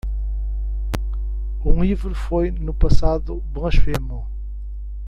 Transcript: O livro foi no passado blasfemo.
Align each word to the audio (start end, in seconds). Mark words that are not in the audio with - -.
O 1.63 1.71
livro 1.83 2.15
foi 2.15 2.49
no 2.49 2.73
passado 2.73 3.39
blasfemo. 3.53 4.27